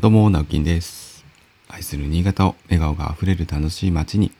[0.00, 1.22] どうも、直樹です。
[1.68, 4.32] 愛する新潟を笑顔があふれる楽しい街に、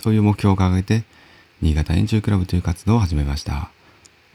[0.00, 1.02] そういう目標を掲げて、
[1.60, 3.70] 新潟円柱クラブという活動を始めました。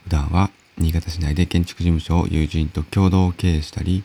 [0.04, 4.04] 普段は、新潟市内で建築事務所を友人と共同経営したり、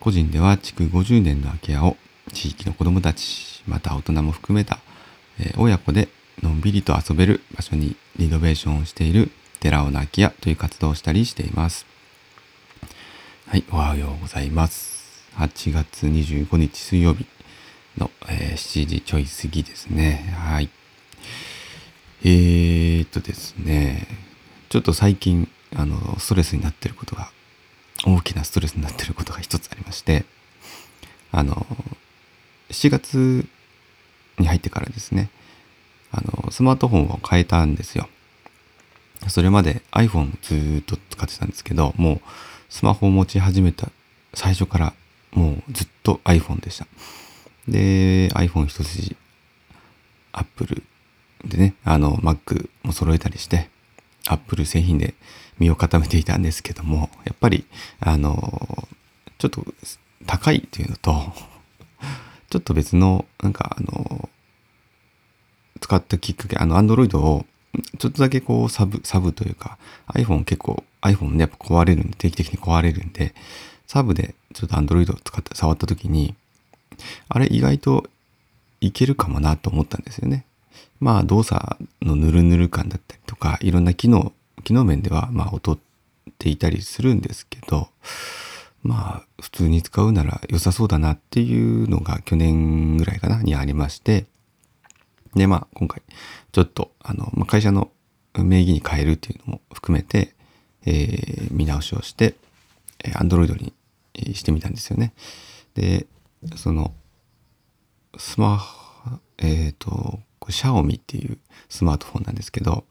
[0.00, 1.96] 個人では築50年の空き家を
[2.32, 4.80] 地域の子供たち、また大人も含めた、
[5.38, 6.08] えー親子で
[6.42, 9.30] のんびりと遊べる場所にリノベーションをしている
[9.60, 11.86] 寺尾の空き家という活動をしたりしています。
[13.46, 14.99] はい、おはようございます。
[15.40, 17.24] 8月25日水曜日
[17.96, 20.34] の、えー7時ちょい過ぎですね。
[20.36, 20.68] はい。
[22.22, 24.06] えーっとですね、
[24.68, 27.30] ちょっと最近、あの、ストレスになってることが、
[28.04, 30.26] 大きなストレスになってることが一つありまして、
[31.32, 31.66] あの、
[32.68, 33.46] 7月
[34.38, 35.30] に入ってからですね、
[36.12, 38.10] あの、スマートフォンを変えたんですよ。
[39.28, 42.20] それまで iPhone ずっと使ってたんですけど、もう
[42.68, 43.88] スマホを持ち始めた
[44.34, 44.92] 最初から
[45.32, 46.86] もうずっと iPhone でした。
[47.68, 49.16] で、iPhone 一筋、
[50.32, 50.82] Apple
[51.44, 53.68] でね、あの Mac も揃えたりして、
[54.26, 55.14] Apple 製品で
[55.58, 57.64] 身を固めていたんですけども、やっぱり、
[58.00, 58.88] あの、
[59.38, 59.64] ちょっと
[60.26, 61.32] 高いっていうのと、
[62.50, 64.28] ちょっと別の、なんかあの、
[65.80, 67.46] 使ったきっかけ、あの、Android を
[67.98, 73.34] ちょっとだけこうサブ、サブというか、iPhone 結構、iPhone ね、やっぱ壊れるんで、定期的に壊れるんで、
[73.90, 76.36] サブでちょっと Android を使って触った時に、
[77.28, 78.08] あれ意外と
[78.80, 80.44] いけるかもなと思ったんですよね。
[81.00, 84.32] まあ動作のヌルヌル感だったりとか、いろんな機能、
[84.62, 85.78] 機能面ではまあ劣っ
[86.38, 87.88] ていたりするんですけど、
[88.84, 94.26] まあ普通に使うなら良さそうだなっていうのが去年ぐらいかなにありまして、
[95.34, 96.00] でまあ今回
[96.52, 97.90] ちょっとあの、まあ、会社の
[98.34, 100.32] 名義に変えるっていうのも含めて、
[100.86, 102.36] えー見直しをして、
[103.02, 103.72] え Android に
[104.14, 105.12] してみたんですよね。
[105.74, 106.06] で、
[106.56, 106.94] その、
[108.16, 112.84] スマホ、えっ、と、シャオミっていうスマートフォンなんですけど、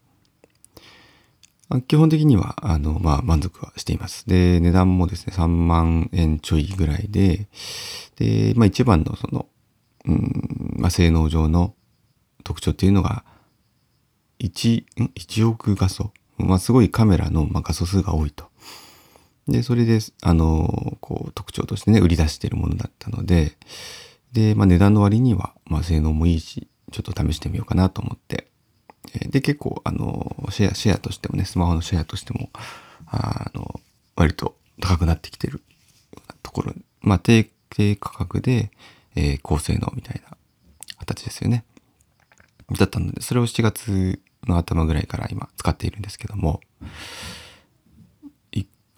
[1.87, 4.27] 基本的には、あの、まあ、満足はしています。
[4.27, 7.47] で、値段もですね、3万円ちょいぐらいで、
[8.15, 9.45] で、まあ、一番のその、
[10.05, 11.75] うん、まあ、性能上の
[12.43, 13.23] 特徴っていうのが、
[14.39, 14.83] 1、
[15.15, 16.11] 1億画素。
[16.39, 18.49] まあ、すごいカメラの、ま、画素数が多いと。
[19.51, 23.57] で、それで、あの、こう、特徴としてね、売り出しているものだったので、
[24.31, 28.47] で、まあ、値段の割には、まあ、性能もいいし、ちょっと試してみようかなと思って。
[29.29, 32.49] で、結構、あの、シェア、シェアとしてもね、スマホのシェアとしても、
[33.07, 33.79] あの、
[34.15, 35.61] 割と高くなってきてる
[36.43, 38.71] ところ、まあ、低、低価格で、
[39.15, 40.37] えー高性能みたいな
[40.99, 41.65] 形ですよね。
[42.77, 46.61] だったので、それを7月の頭ぐらいから今使っているんですけども、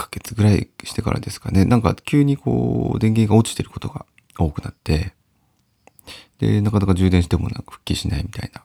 [0.01, 4.05] ヶ月ぐらいしてからですかね、なんか急にこう電源が落ちてることが
[4.37, 5.13] 多くなって、
[6.39, 8.63] で、なかなか充電してもなんか復帰しないみたいな。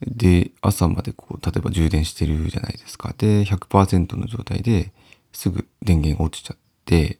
[0.00, 3.14] で、朝までこう、例えば充電してるじゃないですか。
[3.18, 4.92] で、100%の状態で
[5.32, 7.18] すぐ電源が落ちちゃって、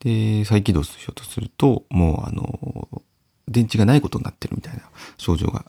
[0.00, 3.02] で、再起動しようとすると、もうあの、
[3.48, 4.82] 電池がないことになってるみたいな
[5.16, 5.64] 症状が、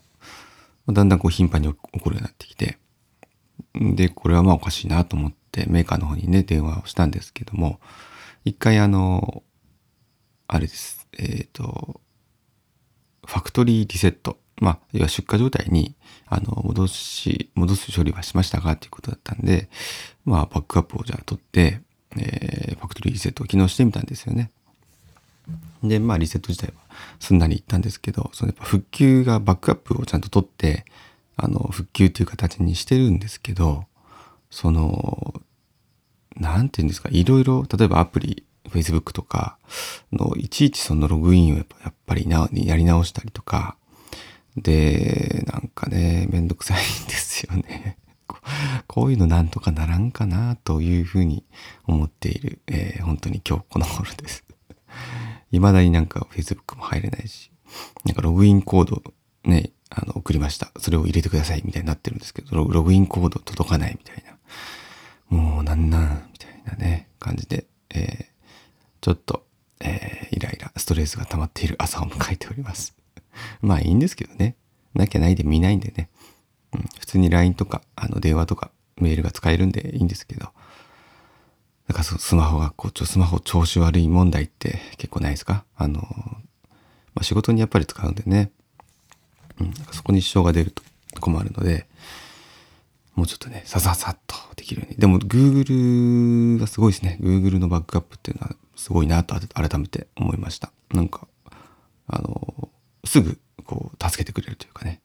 [0.88, 2.78] だんだんこう頻繁に起こるようになってきて、
[3.74, 7.78] で、これはまあおかしいなと思ってメーカーの方にね、電話をしたんですけども、
[8.44, 9.42] 一回あの、
[10.48, 11.06] あれです。
[11.18, 12.00] えっ、と、
[13.26, 14.38] ファクトリーリセット。
[14.60, 19.68] まあ、要は出荷状態に、あの、戻し、戻す処理はしましたかっていうことだったんで、
[20.24, 21.80] まあ、バックアップをじゃあ取って、
[22.16, 24.50] えーファクトリーリセットを機能してみたんですよね。
[25.82, 26.82] で、まあ、リセット自体は
[27.18, 30.84] すんなりいったんですけど、そのやっぱ復旧がバックアップをちゃんと取って、
[31.36, 33.86] あの、復旧っていう形にしてるんですけど、
[34.50, 35.42] その、
[36.36, 39.58] なんていうんですか、いろいろ、例えばアプリ、Facebook とか
[40.12, 43.76] の、いちいちそのログインをやっぱりな、やり直したりとか、
[44.56, 47.98] で、なんかね、めんどくさいんですよね。
[48.86, 51.44] こういうのなんとかならんかなというふうに
[51.86, 54.44] 思っている、えー本当に今日この頃です。
[55.50, 57.50] 未だになんか Facebook も入れないし、
[58.04, 59.02] なんかログインコード
[59.44, 60.72] ね、あの、送りました。
[60.78, 64.36] それを入れてくださいみたいになってるんですけど、ログインコード届かないみたいな。
[65.28, 68.34] もうなんなんみたいなね、感じで、えー
[69.00, 69.44] ちょっと、
[69.80, 72.94] えーイライラ、ストレスが溜まっている朝を迎えております。
[73.60, 74.56] まあいいんですけどね。
[74.94, 76.08] なきゃないで見ないんでね。
[76.72, 80.52] うん、普通に LINE とか、あの電話とかメールが使えるんでいいんですけど。
[81.86, 85.66] なんかそスマホがこう、ちょスマホ調子悪い問題って結構ないですか？
[85.76, 88.50] あの、まあ仕事にやっぱり使うんでね。
[89.60, 90.82] うん、そこに支障が出ると
[91.20, 91.86] 困るので、
[93.14, 94.96] もうちょっとね、さささっとできるように。
[94.98, 97.18] でも Google がすごいですね。
[97.20, 100.72] Google のバックアップっていうのはすごいなと改めて思いました。
[100.90, 101.28] なんか、
[102.08, 102.68] あの、
[103.04, 105.00] すぐこう助けてくれるというかね、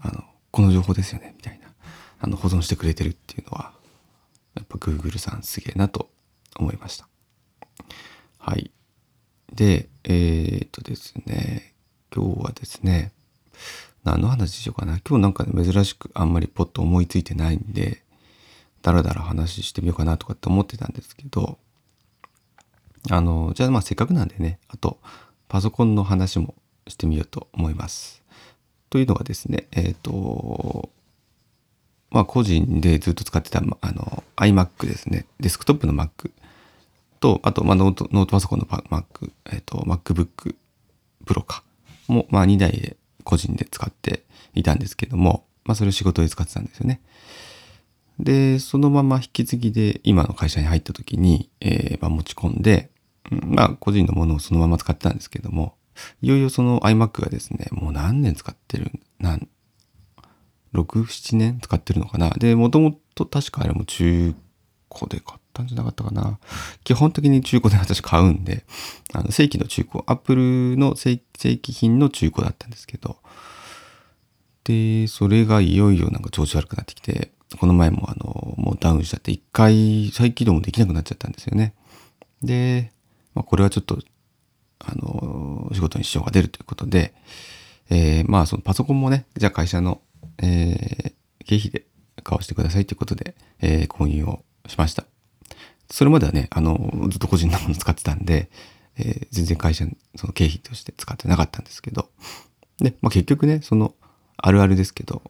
[0.00, 1.68] あの、この情報ですよね、みたいな。
[2.20, 3.72] あの、保存してくれてるっていうのは、
[4.54, 6.10] やっぱ Google さんすげえなと
[6.56, 7.08] 思いました。
[8.38, 8.70] はい。
[9.52, 11.74] で、えー、っとですね、
[12.14, 13.12] 今日はですね、
[14.06, 15.00] 何の話しようかな。
[15.06, 18.04] 今日なんかね、珍しくあんまりポッと思いついてないんで、
[18.80, 21.58] だらだら話してみようかなとかって思ってたんですけど、
[23.10, 25.00] あの、じゃあまあせっかくなんでね、あと、
[25.48, 26.54] パソコンの話も
[26.86, 28.22] してみようと思います。
[28.90, 30.88] というのがですね、えっ、ー、と、
[32.10, 35.26] まあ個人でずっと使ってた、あの、iMac ですね。
[35.40, 36.30] デスクトップの Mac
[37.18, 40.54] と、あと、まあノート、ノートパソコンの Mac、えっ、ー、と、MacBook
[41.24, 41.64] Pro か。
[42.06, 44.24] も、まあ2台で個人で使って
[44.54, 47.02] いたんですけども、まあそれを仕事で使ってたんですよね。
[48.18, 52.90] で、そのまま引き継ぎで今の会社に入った時に、えー、まあ持ち込んで、
[53.30, 55.74] まあ個人のものをそのまま使ってたんですけども、
[56.22, 59.48] いよいよその iMac がですね、もう何年使ってる、何、
[60.72, 62.30] 6、7年使ってるのかな。
[62.30, 64.34] で、もともと確かあれも中
[64.96, 66.38] 古で買ったんじゃなかったかな。
[66.84, 68.64] 基本的に中古で私買うんで、
[69.12, 73.16] あの正規の中古、Apple の正規品の中古だったんですけど、
[74.64, 81.74] で、それがいよいよなんか調子悪くなってきて、この前もあの、もうダウンしちゃって一回再起動もできなくなっちゃったんですよね。
[82.42, 82.92] で、
[83.34, 83.98] まあ、これはちょっと、
[84.80, 87.14] あの、仕事に支障が出るということで、
[87.88, 90.00] えー、まあそのパソコンもね、じゃあ会社の、
[90.38, 91.12] えー、
[91.44, 91.86] 経費で
[92.22, 95.04] 買わせてくださいということで、えー、購入をしました。
[95.90, 98.50] それまではね、あの、ずっと個人のもの使ってたんで、
[98.98, 99.84] えー、全然会社
[100.16, 102.08] その経費として使ってなかったんですけど、
[102.78, 103.94] で、まあ、結局ね、その、
[104.36, 105.22] あるあるですけど、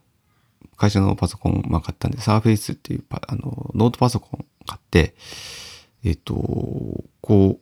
[0.76, 5.14] 会社のパソコン、まあ、買ったんで、サーフェイスっていうあの、ノートパソコン買って、
[6.04, 6.34] えっ、と、
[7.20, 7.58] こ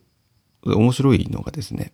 [0.63, 1.93] う、面白いのがですね、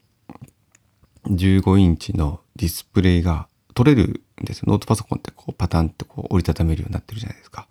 [1.26, 4.66] 15インチのディスプレイが取れるんですよ。
[4.68, 7.68] ノートパソコンってこうパタンってこう折りたためるようになってるじゃないですか。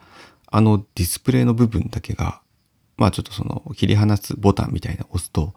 [0.51, 2.41] あのディスプレイの部分だけが、
[2.97, 5.55] まあちょっとその切り離すボタンみたいな押すと、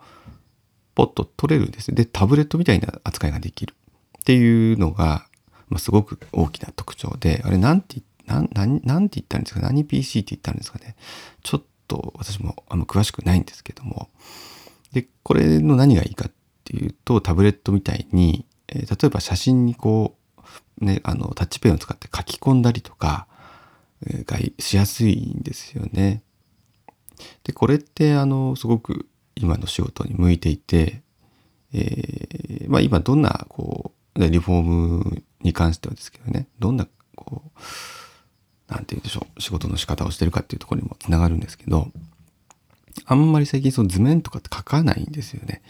[0.95, 3.73] ポッと取れるんですで、タブレットみたいな扱いができる。
[4.19, 5.27] っていうのが、
[5.67, 9.59] まあ、すごく大きな特徴で、あれなんて、なん、なん、なんて言ったんですか？
[9.59, 10.95] 何 PC って言ったんですかね？
[11.41, 14.09] ちょっと私もあんま詳しくないんですけども。
[14.93, 16.31] で、これの何がいいかっ
[16.63, 20.15] ていうと、タブレットみたいに、えー、例えば写真にこ
[20.79, 23.27] う、ね、あの、タッチペンを使って書き込んだりとか、
[24.25, 26.23] がしやすいんですよね。
[27.43, 31.01] で、これってあの、すごく今の仕事に向いていて、
[31.73, 41.87] えー、まあ今どんなこう、リフォームに関してはですけどね、どんなこう、なんて言うんでしょう、仕事の仕方をしてるかっていうところにもつながるんですけど、
[43.05, 45.61] あんまり最近その図面とかって書かないんですよね。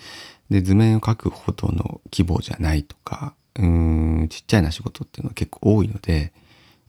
[0.50, 6.34] で、図面を書くほどの規模じゃないとか、うーん、ちっちゃいな仕事っていうのは結構多いので、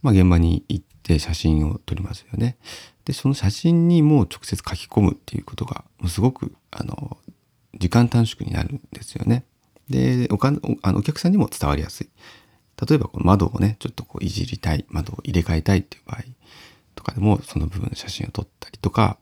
[0.04, 2.56] まあ現場に行って写真を撮りますよね。
[3.06, 7.16] で、その写真にもう直接書き込むっていうことが、すごく、あの、
[7.74, 9.44] 時間短縮になるんですよね。
[9.88, 10.52] で、おか
[10.82, 12.08] あのお客さんにも伝わりやすい。
[12.88, 16.22] 例えばこの窓をね、ちょっとこういじりたい、窓を入れ替えたいっていう場合
[16.94, 19.16] とかでも、その部分の写真を撮ったりとか、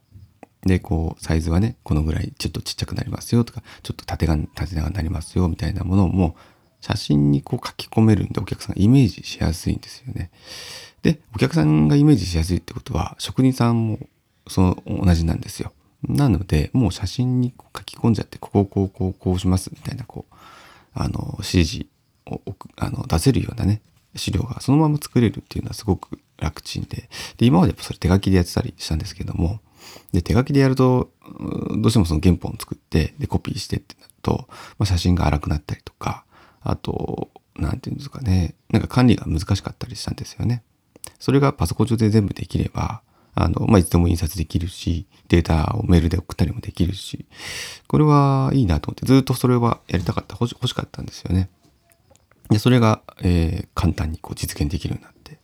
[0.65, 6.35] で、こう、サイズはね、このぐらいちょっとちっちゃくなりますよとか、ちょっと縦が、縦長になりますよみたいなものも、
[6.83, 10.31] 写真にこう書き込めるんで、お客さんがイメージしやすいんですよね。
[11.01, 13.99] で、お客さんがイメージしやすいってことは、職人さんも
[14.49, 15.71] その同じなんですよ。
[16.03, 20.35] なので、もう写真に書き込んじゃって、ここをこう、こう、こうしますみたいな、こう、
[20.93, 21.85] あの、指示
[22.25, 22.41] を
[22.75, 23.81] あの出せるようなね、
[24.15, 29.61] 資料がそのまま作れるっていうのはすごく楽ちんで、で、今までやっぱそれ手書きでやってたりしたんですけども、
[30.11, 31.11] で、手書きでやると、
[31.77, 34.47] どうしてもその原本を作って、で、コピーしてってなると、
[34.77, 36.25] まあ、写真が荒くなったりとか、
[36.63, 40.63] あと、なんていうんですかね、なんか管理が難しかったりしたんですよね。
[41.19, 43.01] それがパソコン上で全部できれば、
[43.35, 47.25] あの、まあ、いつでも印刷できるし、データをメールで送ったりもできるし、
[47.87, 51.49] これはいいなと思って、ずっとそれはやりたかった、欲し欲しかったんですよね。
[52.49, 55.39] で、それが、えー、簡単にこう実現できるようになって、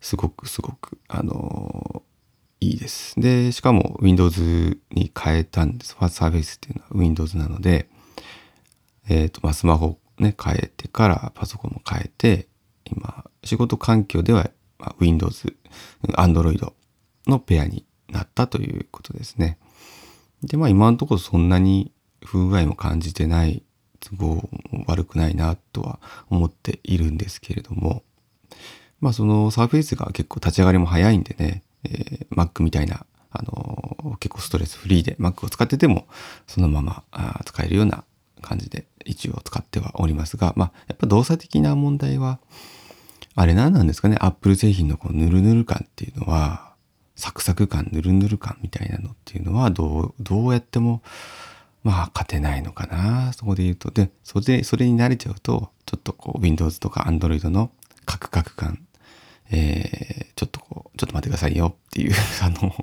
[0.00, 3.18] すごくすごく、あのー、いいです。
[3.18, 5.94] で、しかも Windows に変えたんです。
[5.94, 7.88] ファーストサーフェイスっていうのは Windows なので、
[9.08, 12.48] えっ、ー、と、まあ、スマホね、変えてからパソコンも変えて、
[12.84, 15.54] 今、仕事環境では、まあ、Windows、
[16.16, 16.72] Android
[17.26, 19.58] のペアになったということですね。
[20.42, 21.92] で、まあ今のところそんなに
[22.24, 23.62] 不具合も感じてない、
[24.00, 24.34] 都合
[24.70, 28.02] も悪くないなとは思っているんですけれども、
[29.00, 36.06] まあそのサーフェイスが結構立ち上がりも早いんでね、えー、Mac みたいな、あのー、結構ストレスフリーで Mac を使ってても
[36.46, 38.04] そのままあ使えるような
[38.42, 42.38] 感じで一応使ってはおりますが、まあやっぱ動作的な問題は、
[43.34, 46.74] あれ何なんですかね、Apple 製品のこうヌルヌル感っていうのは、
[47.16, 51.02] サクサク感、ヌルヌル感みたいなのっていうのはどう、どうやっても、
[51.82, 53.32] まあ勝てないのかな？
[53.32, 53.90] そこで言うと。
[53.90, 57.70] で、それで、それに慣れちゃうと、ちょっとこう Windows とか Android の
[58.06, 58.86] カクカク感、
[59.50, 62.74] えー、ちょっとこう、ちょっと待ってくださいよっていう あの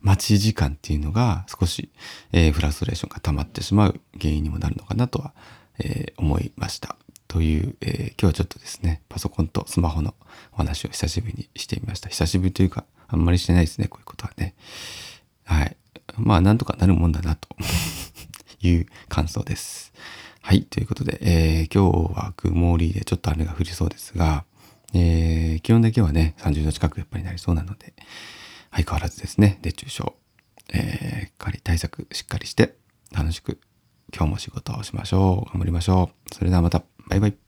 [0.00, 1.90] 待ち時間っていうのが少し、
[2.32, 5.32] えー、フラストレーションが溜まってしまう原因にもなるのかなとは、
[5.78, 6.96] えー、思いました。
[7.26, 10.14] という、えー、今日はちょっとですね、パソコンとスマホの
[10.52, 12.08] お話を久しぶりにしてみました。
[12.08, 14.54] 久しぶりというか、あんまりしてないですね、こういうことはね。
[15.44, 15.76] はい。
[16.16, 17.48] まあ、なんとかなるもんだなと
[18.66, 19.92] いう感想です。
[20.40, 20.62] はい。
[20.62, 24.44] ということで、えー、今日は曇りでちょっと雨が降りそうですが、
[24.94, 27.92] えー、気温だけはね、30度近くやっぱりなりそうなので、
[28.72, 30.14] 相変わらずですね、熱中症、
[30.72, 32.76] えー、り対策しっかりして、
[33.12, 33.60] 楽しく
[34.14, 35.50] 今日も仕事をしましょう。
[35.52, 36.34] 頑張りましょう。
[36.34, 37.47] それではまた、バイバイ。